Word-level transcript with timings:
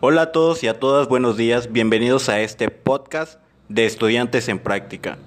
Hola 0.00 0.22
a 0.22 0.32
todos 0.32 0.62
y 0.62 0.68
a 0.68 0.78
todas, 0.78 1.08
buenos 1.08 1.36
días, 1.36 1.72
bienvenidos 1.72 2.28
a 2.28 2.40
este 2.40 2.70
podcast 2.70 3.40
de 3.68 3.84
Estudiantes 3.84 4.48
en 4.48 4.60
Práctica. 4.60 5.18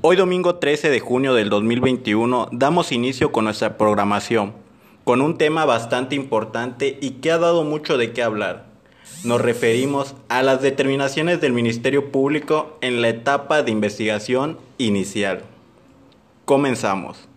Hoy 0.00 0.16
domingo 0.16 0.56
13 0.56 0.90
de 0.90 1.00
junio 1.00 1.34
del 1.34 1.48
2021 1.50 2.48
damos 2.50 2.90
inicio 2.90 3.30
con 3.30 3.44
nuestra 3.44 3.76
programación, 3.76 4.54
con 5.04 5.20
un 5.20 5.38
tema 5.38 5.64
bastante 5.64 6.16
importante 6.16 6.98
y 7.00 7.10
que 7.20 7.30
ha 7.30 7.38
dado 7.38 7.62
mucho 7.62 7.98
de 7.98 8.12
qué 8.12 8.22
hablar. 8.22 8.71
Nos 9.24 9.40
referimos 9.40 10.14
a 10.28 10.42
las 10.42 10.62
determinaciones 10.62 11.40
del 11.40 11.52
Ministerio 11.52 12.10
Público 12.10 12.76
en 12.80 13.02
la 13.02 13.08
etapa 13.08 13.62
de 13.62 13.70
investigación 13.70 14.58
inicial. 14.78 15.42
Comenzamos. 16.44 17.28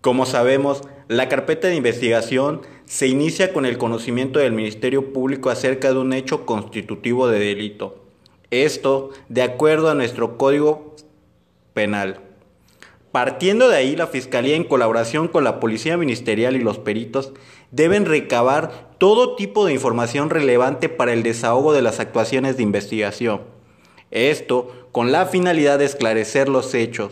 Como 0.00 0.26
sabemos, 0.26 0.82
la 1.08 1.28
carpeta 1.28 1.68
de 1.68 1.76
investigación 1.76 2.62
se 2.84 3.06
inicia 3.06 3.52
con 3.52 3.66
el 3.66 3.78
conocimiento 3.78 4.38
del 4.38 4.52
Ministerio 4.52 5.12
Público 5.12 5.50
acerca 5.50 5.92
de 5.92 5.98
un 5.98 6.12
hecho 6.12 6.46
constitutivo 6.46 7.28
de 7.28 7.38
delito. 7.38 8.04
Esto 8.50 9.10
de 9.28 9.42
acuerdo 9.42 9.90
a 9.90 9.94
nuestro 9.94 10.38
Código 10.38 10.96
Penal. 11.74 12.20
Partiendo 13.18 13.68
de 13.68 13.74
ahí, 13.74 13.96
la 13.96 14.06
Fiscalía, 14.06 14.54
en 14.54 14.62
colaboración 14.62 15.26
con 15.26 15.42
la 15.42 15.58
Policía 15.58 15.96
Ministerial 15.96 16.54
y 16.54 16.60
los 16.60 16.78
peritos, 16.78 17.32
deben 17.72 18.06
recabar 18.06 18.90
todo 18.98 19.34
tipo 19.34 19.66
de 19.66 19.72
información 19.72 20.30
relevante 20.30 20.88
para 20.88 21.12
el 21.12 21.24
desahogo 21.24 21.72
de 21.72 21.82
las 21.82 21.98
actuaciones 21.98 22.56
de 22.56 22.62
investigación. 22.62 23.40
Esto 24.12 24.72
con 24.92 25.10
la 25.10 25.26
finalidad 25.26 25.80
de 25.80 25.86
esclarecer 25.86 26.48
los 26.48 26.72
hechos. 26.74 27.10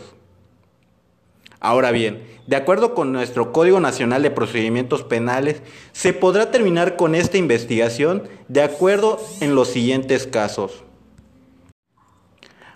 Ahora 1.59 1.91
bien, 1.91 2.23
de 2.45 2.55
acuerdo 2.55 2.95
con 2.95 3.11
nuestro 3.11 3.51
Código 3.51 3.81
Nacional 3.81 4.23
de 4.23 4.31
Procedimientos 4.31 5.03
Penales, 5.03 5.61
se 5.91 6.13
podrá 6.13 6.51
terminar 6.51 6.95
con 6.95 7.15
esta 7.15 7.37
investigación 7.37 8.29
de 8.47 8.61
acuerdo 8.61 9.19
en 9.41 9.55
los 9.55 9.67
siguientes 9.67 10.25
casos. 10.25 10.85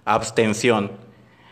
Abstención. 0.03 1.10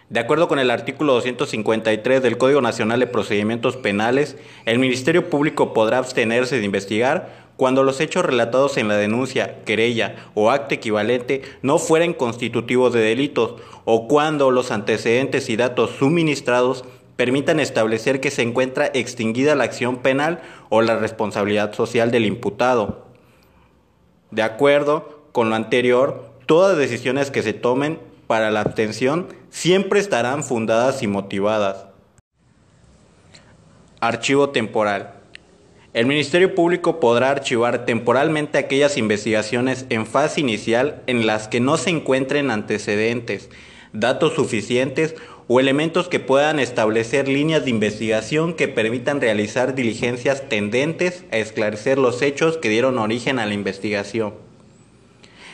De 0.10 0.20
acuerdo 0.20 0.48
con 0.48 0.58
el 0.58 0.72
artículo 0.72 1.14
253 1.14 2.24
del 2.24 2.40
Código 2.40 2.62
Nacional 2.62 3.00
de 3.00 3.06
Procedimientos 3.06 3.78
Penales, 3.78 4.38
el 4.66 4.80
Ministerio 4.80 5.30
Público 5.30 5.72
podrá 5.72 6.00
abstenerse 6.00 6.58
de 6.58 6.66
investigar 6.66 7.48
cuando 7.58 7.84
los 7.84 8.00
hechos 8.00 8.26
relatados 8.26 8.78
en 8.78 8.88
la 8.88 8.98
denuncia, 8.98 9.64
querella 9.66 10.16
o 10.34 10.50
acto 10.50 10.74
equivalente 10.74 11.44
no 11.62 11.78
fueran 11.78 12.14
constitutivos 12.14 12.92
de 12.92 13.02
delitos 13.02 13.62
o 13.86 14.08
cuando 14.08 14.50
los 14.50 14.72
antecedentes 14.72 15.48
y 15.50 15.58
datos 15.58 15.92
suministrados 16.00 16.86
permitan 17.16 17.60
establecer 17.60 18.20
que 18.20 18.32
se 18.32 18.42
encuentra 18.42 18.90
extinguida 18.94 19.54
la 19.54 19.66
acción 19.66 19.98
penal 19.98 20.42
o 20.70 20.82
la 20.82 20.98
responsabilidad 20.98 21.74
social 21.74 22.10
del 22.10 22.26
imputado. 22.26 23.06
De 24.32 24.42
acuerdo 24.42 25.28
con 25.34 25.50
lo 25.50 25.56
anterior, 25.56 26.32
todas 26.48 26.78
decisiones 26.78 27.30
que 27.30 27.44
se 27.44 27.54
tomen 27.54 28.09
para 28.30 28.52
la 28.52 28.62
abstención 28.62 29.26
siempre 29.50 30.00
estarán 30.00 30.44
fundadas 30.44 31.02
y 31.02 31.08
motivadas. 31.08 31.86
Archivo 34.02 34.50
temporal. 34.52 35.16
El 35.96 36.06
Ministerio 36.06 36.54
Público 36.54 37.00
podrá 37.00 37.32
archivar 37.32 37.88
temporalmente 37.88 38.60
aquellas 38.60 38.98
investigaciones 38.98 39.88
en 39.90 40.06
fase 40.06 40.42
inicial 40.42 41.02
en 41.08 41.26
las 41.26 41.48
que 41.48 41.60
no 41.60 41.78
se 41.78 41.90
encuentren 41.90 42.52
antecedentes, 42.52 43.50
datos 43.94 44.36
suficientes 44.36 45.16
o 45.48 45.60
elementos 45.60 46.08
que 46.08 46.20
puedan 46.20 46.60
establecer 46.60 47.28
líneas 47.28 47.64
de 47.64 47.72
investigación 47.72 48.54
que 48.54 48.68
permitan 48.68 49.22
realizar 49.22 49.74
diligencias 49.74 50.48
tendentes 50.50 51.26
a 51.32 51.38
esclarecer 51.38 51.98
los 51.98 52.22
hechos 52.22 52.58
que 52.58 52.70
dieron 52.70 53.00
origen 53.00 53.40
a 53.40 53.48
la 53.48 53.56
investigación. 53.56 54.36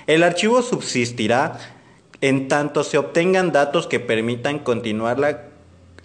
El 0.08 0.24
archivo 0.24 0.62
subsistirá 0.62 1.75
en 2.22 2.48
tanto 2.48 2.84
se 2.84 2.98
obtengan 2.98 3.52
datos 3.52 3.88
que 3.88 4.00
permitan 4.00 4.60
continuarla 4.60 5.44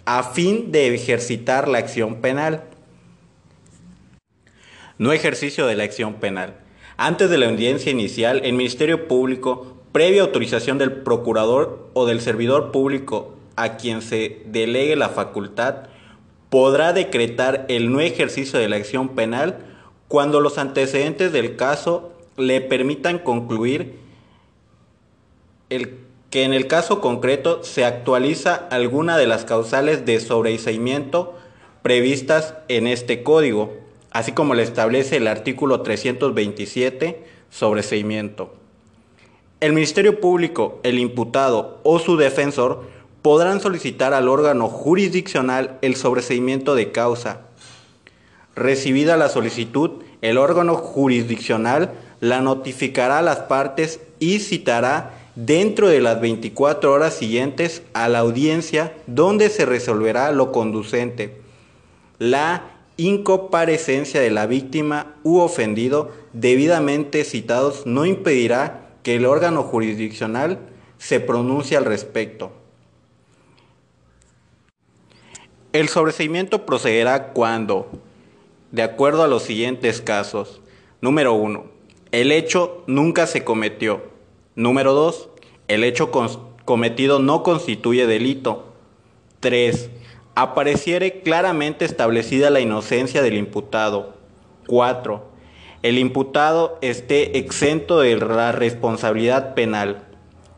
a 0.05 0.23
fin 0.23 0.71
de 0.71 0.93
ejercitar 0.93 1.67
la 1.67 1.77
acción 1.77 2.15
penal. 2.21 2.63
No 4.97 5.13
ejercicio 5.13 5.65
de 5.67 5.75
la 5.75 5.83
acción 5.83 6.15
penal. 6.15 6.55
Antes 6.97 7.29
de 7.29 7.37
la 7.37 7.47
audiencia 7.47 7.91
inicial, 7.91 8.41
el 8.43 8.53
Ministerio 8.53 9.07
Público, 9.07 9.77
previa 9.91 10.21
autorización 10.21 10.77
del 10.77 10.91
procurador 10.91 11.89
o 11.93 12.05
del 12.05 12.21
servidor 12.21 12.71
público 12.71 13.35
a 13.55 13.77
quien 13.77 14.01
se 14.01 14.43
delegue 14.45 14.95
la 14.95 15.09
facultad 15.09 15.87
podrá 16.49 16.93
decretar 16.93 17.65
el 17.69 17.91
no 17.91 18.01
ejercicio 18.01 18.59
de 18.59 18.67
la 18.67 18.75
acción 18.75 19.09
penal 19.09 19.59
cuando 20.07 20.41
los 20.41 20.57
antecedentes 20.57 21.31
del 21.31 21.55
caso 21.55 22.11
le 22.37 22.59
permitan 22.59 23.19
concluir 23.19 24.00
el, 25.71 25.97
que 26.29 26.43
en 26.43 26.53
el 26.53 26.67
caso 26.67 27.01
concreto 27.01 27.63
se 27.63 27.85
actualiza 27.85 28.53
alguna 28.69 29.17
de 29.17 29.25
las 29.25 29.45
causales 29.45 30.05
de 30.05 30.19
sobreseimiento 30.19 31.33
previstas 31.81 32.53
en 32.67 32.85
este 32.85 33.23
código, 33.23 33.73
así 34.11 34.33
como 34.33 34.53
le 34.53 34.63
establece 34.63 35.17
el 35.17 35.27
artículo 35.27 35.81
327 35.81 37.23
sobreseimiento. 37.49 38.53
El 39.61 39.73
Ministerio 39.73 40.19
Público, 40.19 40.79
el 40.83 40.99
imputado 40.99 41.79
o 41.83 41.99
su 41.99 42.17
defensor 42.17 42.83
podrán 43.21 43.61
solicitar 43.61 44.13
al 44.13 44.27
órgano 44.27 44.67
jurisdiccional 44.67 45.77
el 45.81 45.95
sobreseimiento 45.95 46.75
de 46.75 46.91
causa. 46.91 47.41
Recibida 48.55 49.15
la 49.15 49.29
solicitud, 49.29 50.03
el 50.21 50.37
órgano 50.37 50.75
jurisdiccional 50.75 51.93
la 52.19 52.41
notificará 52.41 53.19
a 53.19 53.23
las 53.23 53.39
partes 53.39 54.01
y 54.19 54.39
citará 54.39 55.20
dentro 55.35 55.87
de 55.87 56.01
las 56.01 56.19
24 56.19 56.91
horas 56.91 57.13
siguientes 57.13 57.83
a 57.93 58.09
la 58.09 58.19
audiencia 58.19 58.93
donde 59.07 59.49
se 59.49 59.65
resolverá 59.65 60.31
lo 60.31 60.51
conducente. 60.51 61.41
La 62.19 62.71
incomparecencia 62.97 64.21
de 64.21 64.29
la 64.29 64.45
víctima 64.45 65.15
u 65.23 65.39
ofendido 65.39 66.11
debidamente 66.33 67.23
citados 67.23 67.85
no 67.85 68.05
impedirá 68.05 68.89
que 69.03 69.15
el 69.15 69.25
órgano 69.25 69.63
jurisdiccional 69.63 70.59
se 70.97 71.19
pronuncie 71.19 71.77
al 71.77 71.85
respecto. 71.85 72.51
El 75.73 75.87
sobreseimiento 75.87 76.65
procederá 76.65 77.29
cuando, 77.29 77.89
de 78.71 78.83
acuerdo 78.83 79.23
a 79.23 79.27
los 79.27 79.43
siguientes 79.43 80.01
casos, 80.01 80.61
número 80.99 81.33
1, 81.33 81.65
el 82.11 82.31
hecho 82.31 82.83
nunca 82.87 83.25
se 83.25 83.43
cometió. 83.43 84.10
Número 84.61 84.93
2, 84.93 85.27
el 85.69 85.83
hecho 85.83 86.11
cometido 86.65 87.17
no 87.17 87.41
constituye 87.41 88.05
delito. 88.05 88.65
3. 89.39 89.89
Apareciere 90.35 91.21
claramente 91.21 91.83
establecida 91.83 92.51
la 92.51 92.59
inocencia 92.59 93.23
del 93.23 93.37
imputado. 93.37 94.13
4. 94.67 95.25
El 95.81 95.97
imputado 95.97 96.77
esté 96.81 97.39
exento 97.39 98.01
de 98.01 98.15
la 98.17 98.51
responsabilidad 98.51 99.55
penal. 99.55 100.03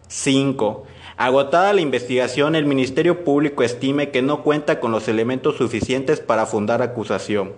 5. 0.09 0.83
Agotada 1.15 1.71
la 1.71 1.79
investigación, 1.79 2.55
el 2.55 2.65
Ministerio 2.65 3.23
Público 3.23 3.63
estime 3.63 4.11
que 4.11 4.21
no 4.21 4.43
cuenta 4.43 4.81
con 4.81 4.91
los 4.91 5.07
elementos 5.07 5.55
suficientes 5.55 6.19
para 6.19 6.45
fundar 6.45 6.81
acusación. 6.81 7.53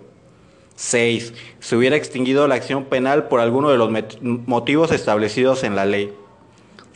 6. 0.76 1.34
Se 1.58 1.74
hubiera 1.74 1.96
extinguido 1.96 2.46
la 2.46 2.54
acción 2.54 2.84
penal 2.84 3.26
por 3.26 3.40
alguno 3.40 3.68
de 3.70 3.78
los 3.78 3.90
motivos 4.22 4.92
establecidos 4.92 5.64
en 5.64 5.74
la 5.74 5.86
ley. 5.86 6.14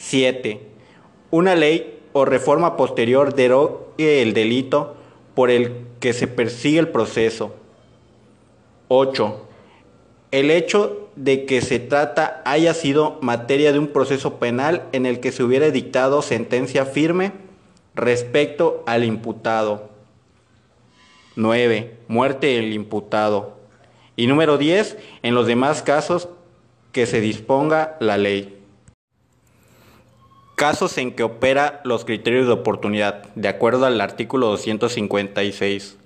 7. 0.01 0.61
Una 1.31 1.55
ley 1.55 2.01
o 2.13 2.25
reforma 2.25 2.77
posterior 2.77 3.35
derogue 3.35 4.23
el 4.23 4.33
delito 4.33 4.97
por 5.35 5.51
el 5.51 5.87
que 6.01 6.13
se 6.13 6.27
persigue 6.27 6.81
el 6.81 6.89
proceso. 6.89 7.55
8 8.89 9.47
el 10.31 10.51
hecho 10.51 11.09
de 11.17 11.45
que 11.45 11.61
se 11.61 11.81
trata 11.81 12.41
haya 12.45 12.73
sido 12.73 13.19
materia 13.21 13.73
de 13.73 13.79
un 13.79 13.89
proceso 13.89 14.39
penal 14.39 14.85
en 14.93 15.07
el 15.07 15.19
que 15.19 15.33
se 15.33 15.43
hubiera 15.43 15.71
dictado 15.71 16.23
sentencia 16.23 16.85
firme 16.85 17.33
respecto 17.97 18.85
al 18.87 19.05
imputado. 19.05 19.91
9. 21.35 21.97
Muerte 22.07 22.47
del 22.49 22.73
imputado. 22.73 23.57
Y 24.15 24.29
número 24.29 24.57
10. 24.57 24.99
En 25.23 25.35
los 25.35 25.47
demás 25.47 25.83
casos 25.83 26.29
que 26.93 27.07
se 27.07 27.21
disponga 27.21 27.97
la 27.99 28.17
ley. 28.17 28.60
Casos 30.61 30.99
en 30.99 31.13
que 31.13 31.23
opera 31.23 31.81
los 31.85 32.05
criterios 32.05 32.47
de 32.47 32.53
oportunidad, 32.53 33.25
de 33.35 33.49
acuerdo 33.49 33.87
al 33.87 33.99
artículo 33.99 34.49
256. 34.49 35.97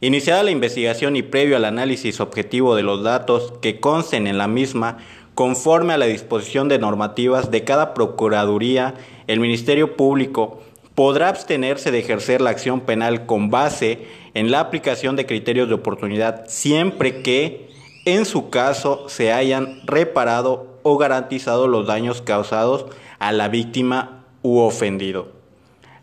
Iniciada 0.00 0.44
la 0.44 0.52
investigación 0.52 1.16
y 1.16 1.22
previo 1.22 1.56
al 1.56 1.64
análisis 1.64 2.20
objetivo 2.20 2.76
de 2.76 2.84
los 2.84 3.02
datos 3.02 3.54
que 3.60 3.80
consten 3.80 4.28
en 4.28 4.38
la 4.38 4.46
misma, 4.46 4.98
conforme 5.34 5.92
a 5.92 5.98
la 5.98 6.06
disposición 6.06 6.68
de 6.68 6.78
normativas 6.78 7.50
de 7.50 7.64
cada 7.64 7.94
Procuraduría, 7.94 8.94
el 9.26 9.40
Ministerio 9.40 9.96
Público 9.96 10.60
podrá 10.94 11.28
abstenerse 11.28 11.90
de 11.90 11.98
ejercer 11.98 12.40
la 12.40 12.50
acción 12.50 12.82
penal 12.82 13.26
con 13.26 13.50
base 13.50 14.06
en 14.34 14.52
la 14.52 14.60
aplicación 14.60 15.16
de 15.16 15.26
criterios 15.26 15.66
de 15.66 15.74
oportunidad 15.74 16.44
siempre 16.46 17.22
que, 17.22 17.70
en 18.04 18.24
su 18.24 18.50
caso, 18.50 19.08
se 19.08 19.32
hayan 19.32 19.80
reparado 19.84 20.78
o 20.84 20.96
garantizado 20.96 21.66
los 21.66 21.88
daños 21.88 22.22
causados 22.22 22.86
a 23.18 23.32
la 23.32 23.48
víctima 23.48 24.24
u 24.42 24.58
ofendido. 24.58 25.28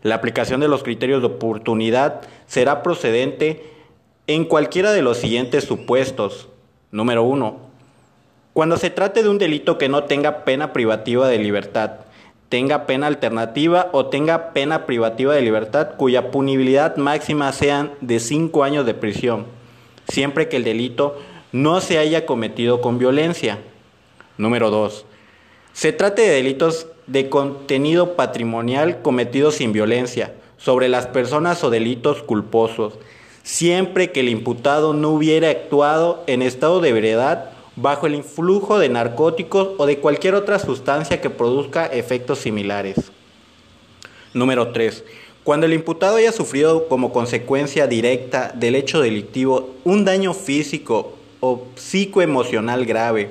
La 0.02 0.16
aplicación 0.16 0.60
de 0.60 0.68
los 0.68 0.82
criterios 0.82 1.22
de 1.22 1.28
oportunidad 1.28 2.20
será 2.46 2.82
procedente 2.82 3.64
en 4.26 4.44
cualquiera 4.44 4.92
de 4.92 5.02
los 5.02 5.18
siguientes 5.18 5.64
supuestos. 5.64 6.48
Número 6.90 7.22
uno, 7.22 7.58
Cuando 8.52 8.76
se 8.76 8.90
trate 8.90 9.24
de 9.24 9.28
un 9.28 9.38
delito 9.38 9.78
que 9.78 9.88
no 9.88 10.04
tenga 10.04 10.44
pena 10.44 10.72
privativa 10.72 11.26
de 11.26 11.38
libertad, 11.38 12.04
tenga 12.48 12.86
pena 12.86 13.08
alternativa 13.08 13.88
o 13.90 14.06
tenga 14.06 14.52
pena 14.52 14.86
privativa 14.86 15.34
de 15.34 15.42
libertad 15.42 15.96
cuya 15.96 16.30
punibilidad 16.30 16.96
máxima 16.96 17.50
sean 17.50 17.90
de 18.00 18.20
cinco 18.20 18.62
años 18.62 18.86
de 18.86 18.94
prisión, 18.94 19.46
siempre 20.06 20.48
que 20.48 20.56
el 20.58 20.62
delito 20.62 21.18
no 21.50 21.80
se 21.80 21.98
haya 21.98 22.26
cometido 22.26 22.80
con 22.80 22.98
violencia. 22.98 23.58
Número 24.38 24.70
2. 24.70 25.04
Se 25.74 25.92
trate 25.92 26.22
de 26.22 26.28
delitos 26.28 26.86
de 27.08 27.28
contenido 27.28 28.14
patrimonial 28.14 29.02
cometidos 29.02 29.56
sin 29.56 29.72
violencia 29.72 30.32
sobre 30.56 30.88
las 30.88 31.08
personas 31.08 31.64
o 31.64 31.68
delitos 31.68 32.22
culposos, 32.22 32.94
siempre 33.42 34.12
que 34.12 34.20
el 34.20 34.28
imputado 34.28 34.94
no 34.94 35.10
hubiera 35.10 35.50
actuado 35.50 36.22
en 36.28 36.42
estado 36.42 36.80
de 36.80 36.92
veredad 36.92 37.50
bajo 37.74 38.06
el 38.06 38.14
influjo 38.14 38.78
de 38.78 38.88
narcóticos 38.88 39.70
o 39.76 39.86
de 39.86 39.98
cualquier 39.98 40.36
otra 40.36 40.60
sustancia 40.60 41.20
que 41.20 41.28
produzca 41.28 41.86
efectos 41.86 42.38
similares. 42.38 43.10
Número 44.32 44.68
3. 44.68 45.02
Cuando 45.42 45.66
el 45.66 45.74
imputado 45.74 46.18
haya 46.18 46.30
sufrido 46.30 46.86
como 46.86 47.12
consecuencia 47.12 47.88
directa 47.88 48.52
del 48.54 48.76
hecho 48.76 49.00
delictivo 49.00 49.74
un 49.82 50.04
daño 50.04 50.34
físico 50.34 51.14
o 51.40 51.64
psicoemocional 51.74 52.86
grave, 52.86 53.30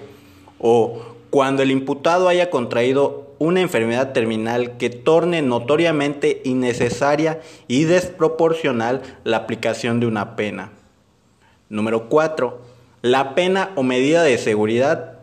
o 0.60 1.14
cuando 1.34 1.64
el 1.64 1.72
imputado 1.72 2.28
haya 2.28 2.52
contraído 2.52 3.34
una 3.40 3.60
enfermedad 3.60 4.14
terminal 4.14 4.78
que 4.78 4.92
torne 4.92 5.42
notoriamente 5.42 6.44
innecesaria 6.44 7.42
y 7.68 7.86
desproporcional 7.86 9.02
la 9.24 9.38
aplicación 9.38 10.00
de 10.00 10.06
una 10.06 10.36
pena. 10.36 10.70
Número 11.70 12.08
4. 12.08 12.62
La 13.02 13.34
pena 13.34 13.72
o 13.74 13.82
medida 13.82 14.22
de 14.22 14.38
seguridad 14.38 15.22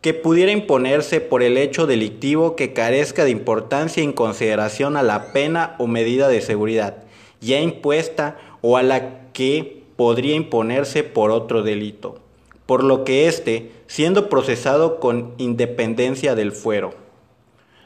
que 0.00 0.14
pudiera 0.14 0.52
imponerse 0.52 1.20
por 1.20 1.42
el 1.42 1.58
hecho 1.58 1.86
delictivo 1.86 2.56
que 2.56 2.72
carezca 2.72 3.24
de 3.24 3.32
importancia 3.32 4.02
en 4.02 4.14
consideración 4.14 4.96
a 4.96 5.02
la 5.02 5.34
pena 5.34 5.76
o 5.76 5.86
medida 5.86 6.28
de 6.28 6.40
seguridad 6.40 7.04
ya 7.42 7.60
impuesta 7.60 8.38
o 8.62 8.78
a 8.78 8.82
la 8.82 9.30
que 9.34 9.82
podría 9.96 10.34
imponerse 10.34 11.04
por 11.04 11.30
otro 11.30 11.62
delito, 11.62 12.21
por 12.66 12.84
lo 12.84 13.04
que 13.04 13.26
éste 13.26 13.72
siendo 13.86 14.28
procesado 14.28 15.00
con 15.00 15.34
independencia 15.38 16.34
del 16.34 16.52
fuero. 16.52 16.94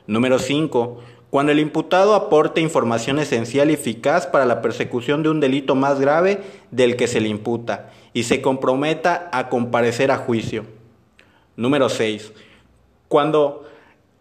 Número 0.06 0.38
5. 0.38 0.98
Cuando 1.30 1.52
el 1.52 1.58
imputado 1.58 2.14
aporte 2.14 2.60
información 2.60 3.18
esencial 3.18 3.70
y 3.70 3.74
eficaz 3.74 4.26
para 4.26 4.46
la 4.46 4.62
persecución 4.62 5.22
de 5.22 5.28
un 5.28 5.40
delito 5.40 5.74
más 5.74 6.00
grave 6.00 6.42
del 6.70 6.96
que 6.96 7.08
se 7.08 7.20
le 7.20 7.28
imputa 7.28 7.90
y 8.12 8.22
se 8.22 8.40
comprometa 8.40 9.28
a 9.32 9.48
comparecer 9.48 10.10
a 10.10 10.18
juicio. 10.18 10.64
Número 11.56 11.88
6. 11.88 12.32
Cuando, 13.08 13.65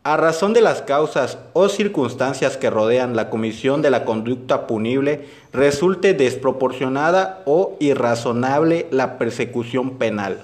a 0.06 0.18
razón 0.18 0.54
de 0.54 0.62
las 0.62 0.84
causas 0.84 1.40
o 1.54 1.68
circunstancias 1.68 2.58
que 2.58 2.70
rodean 2.70 3.16
la 3.16 3.32
comisión 3.32 3.82
de 3.82 3.90
la 3.90 4.06
conducta 4.06 4.68
punible, 4.68 5.26
resulte 5.52 6.14
desproporcionada 6.14 7.42
o 7.48 7.76
irrazonable 7.80 8.86
la 8.92 9.18
persecución 9.18 9.98
penal. 9.98 10.42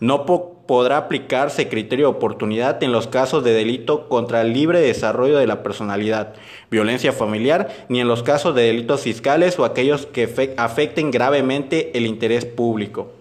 No 0.00 0.24
podrá 0.24 0.96
aplicarse 0.96 1.68
criterio 1.68 2.06
de 2.06 2.16
oportunidad 2.16 2.82
en 2.82 2.92
los 2.92 3.06
casos 3.08 3.44
de 3.44 3.52
delito 3.52 4.08
contra 4.08 4.40
el 4.40 4.54
libre 4.54 4.80
desarrollo 4.80 5.36
de 5.36 5.46
la 5.46 5.62
personalidad, 5.62 6.32
violencia 6.70 7.12
familiar, 7.12 7.68
ni 7.90 8.00
en 8.00 8.08
los 8.08 8.22
casos 8.22 8.54
de 8.54 8.62
delitos 8.62 9.02
fiscales 9.02 9.58
o 9.58 9.66
aquellos 9.66 10.06
que 10.06 10.54
afecten 10.56 11.10
gravemente 11.10 11.90
el 11.98 12.06
interés 12.06 12.46
público. 12.46 13.12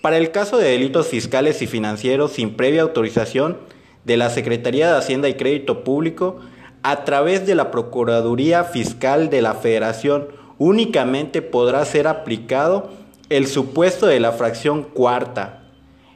Para 0.00 0.18
el 0.18 0.30
caso 0.30 0.58
de 0.58 0.70
delitos 0.70 1.08
fiscales 1.08 1.60
y 1.60 1.66
financieros 1.66 2.30
sin 2.30 2.54
previa 2.54 2.82
autorización 2.82 3.74
de 4.06 4.16
la 4.16 4.30
Secretaría 4.30 4.90
de 4.90 4.98
Hacienda 4.98 5.28
y 5.28 5.34
Crédito 5.34 5.82
Público, 5.82 6.38
a 6.82 7.04
través 7.04 7.44
de 7.44 7.56
la 7.56 7.72
Procuraduría 7.72 8.62
Fiscal 8.62 9.28
de 9.28 9.42
la 9.42 9.54
Federación, 9.54 10.28
únicamente 10.58 11.42
podrá 11.42 11.84
ser 11.84 12.06
aplicado 12.06 12.90
el 13.28 13.48
supuesto 13.48 14.06
de 14.06 14.20
la 14.20 14.30
fracción 14.30 14.84
cuarta. 14.84 15.64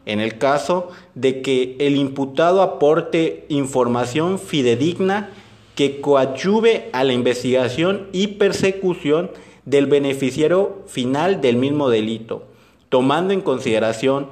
En 0.06 0.20
el 0.20 0.38
caso 0.38 0.90
de 1.16 1.42
que 1.42 1.76
el 1.80 1.96
imputado 1.96 2.62
aporte 2.62 3.44
información 3.48 4.38
fidedigna 4.38 5.30
que 5.74 6.00
coadyuve 6.00 6.90
a 6.92 7.02
la 7.02 7.12
investigación 7.12 8.06
y 8.12 8.28
persecución 8.28 9.32
del 9.64 9.86
beneficiario 9.86 10.82
final 10.86 11.40
del 11.40 11.56
mismo 11.56 11.90
delito, 11.90 12.44
tomando 12.88 13.34
en 13.34 13.40
consideración 13.40 14.28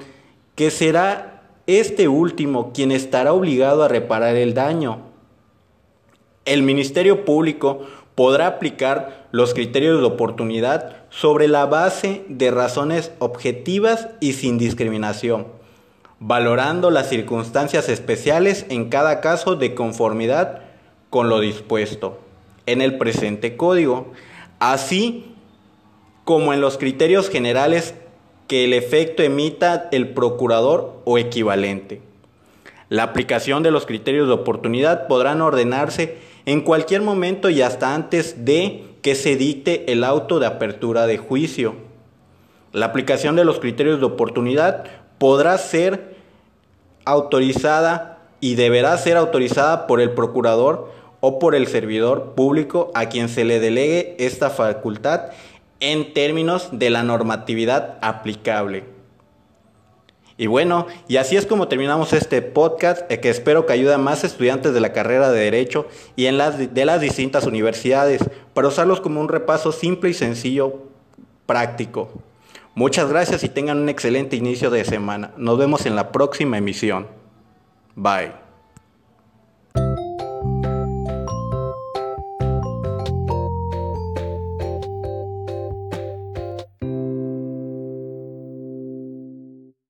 que 0.55 0.71
será 0.71 1.38
este 1.69 2.09
último 2.09 2.73
quien 2.73 2.91
estará 2.91 3.33
obligado 3.33 3.85
a 3.85 3.89
reparar 3.89 4.35
el 4.35 4.55
daño. 4.55 5.03
El 6.45 6.65
Ministerio 6.65 7.25
Público 7.25 7.83
podrá 8.17 8.49
aplicar 8.49 9.29
los 9.31 9.55
criterios 9.55 10.01
de 10.01 10.07
oportunidad 10.07 10.97
sobre 11.11 11.47
la 11.47 11.67
base 11.67 12.25
de 12.29 12.51
razones 12.51 13.13
objetivas 13.21 14.09
y 14.19 14.33
sin 14.33 14.59
discriminación 14.59 15.59
valorando 16.21 16.91
las 16.91 17.09
circunstancias 17.09 17.89
especiales 17.89 18.67
en 18.69 18.89
cada 18.89 19.21
caso 19.21 19.57
de 19.57 19.75
conformidad 19.75 20.63
con 21.11 21.29
lo 21.29 21.41
dispuesto 21.41 22.19
en 22.67 22.83
el 22.83 22.99
presente 22.99 23.57
código, 23.57 24.13
así 24.59 25.35
como 26.25 26.53
en 26.53 26.61
los 26.61 26.77
criterios 26.77 27.31
generales 27.31 27.95
que 28.49 28.65
el 28.65 28.73
efecto 28.73 29.23
emita 29.23 29.89
el 29.93 30.09
procurador 30.09 31.01
o 31.05 31.19
equivalente. 31.19 32.01
La 32.89 33.03
aplicación 33.03 33.63
de 33.63 33.71
los 33.71 33.85
criterios 33.85 34.27
de 34.27 34.35
oportunidad 34.35 35.07
podrán 35.07 35.43
ordenarse 35.43 36.17
en 36.47 36.63
cualquier 36.63 37.03
momento 37.03 37.51
y 37.51 37.61
hasta 37.61 37.95
antes 37.95 38.47
de 38.47 38.85
que 39.03 39.15
se 39.15 39.37
dicte 39.37 39.93
el 39.93 40.03
auto 40.03 40.41
de 40.41 40.47
apertura 40.47 41.07
de 41.07 41.19
juicio. 41.19 41.75
La 42.73 42.87
aplicación 42.87 43.37
de 43.37 43.45
los 43.45 43.61
criterios 43.61 44.01
de 44.01 44.07
oportunidad 44.07 44.85
podrá 45.19 45.59
ser 45.59 46.17
autorizada 47.05 48.19
y 48.41 48.55
deberá 48.55 48.97
ser 48.97 49.19
autorizada 49.19 49.87
por 49.87 50.01
el 50.01 50.13
procurador 50.13 50.91
o 51.21 51.39
por 51.39 51.55
el 51.55 51.67
servidor 51.67 52.33
público 52.35 52.91
a 52.95 53.11
quien 53.11 53.29
se 53.29 53.45
le 53.45 53.61
delegue 53.61 54.17
esta 54.19 54.49
facultad 54.49 55.33
en 55.81 56.13
términos 56.13 56.71
de 56.73 56.91
la 56.91 57.03
normatividad 57.03 57.99
aplicable. 58.01 58.85
Y 60.41 60.47
bueno, 60.47 60.87
y 61.09 61.17
así 61.17 61.37
es 61.37 61.47
como 61.47 61.67
terminamos 61.67 62.13
este 62.13 62.43
podcast 62.43 63.11
eh, 63.11 63.19
que 63.19 63.29
espero 63.29 63.67
que 63.67 63.73
ayude 63.73 63.93
a 63.93 63.99
más 63.99 64.23
estudiantes 64.23 64.73
de 64.73 64.81
la 64.81 64.93
carrera 64.93 65.33
de 65.33 65.41
Derecho 65.41 65.89
y 66.15 66.27
en 66.27 66.39
las, 66.39 66.73
de 66.73 66.85
las 66.85 67.01
distintas 67.01 67.45
universidades 67.45 68.23
para 68.55 68.69
usarlos 68.69 69.01
como 69.01 69.21
un 69.21 69.29
repaso 69.29 69.73
simple 69.73 70.11
y 70.11 70.15
sencillo, 70.15 70.85
práctico. 71.47 72.23
Muchas 72.77 73.09
gracias 73.09 73.43
y 73.43 73.49
tengan 73.49 73.79
un 73.79 73.89
excelente 73.89 74.37
inicio 74.37 74.71
de 74.71 74.85
semana. 74.85 75.33
Nos 75.37 75.59
vemos 75.59 75.87
en 75.87 75.97
la 75.97 76.13
próxima 76.13 76.59
emisión. 76.59 77.09
Bye. 77.97 78.48